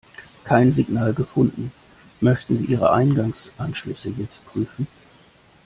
[0.45, 1.71] Kein Signal gefunden.
[2.21, 4.87] Möchten Sie ihre Eingangsanschlüsse jetzt prüfen?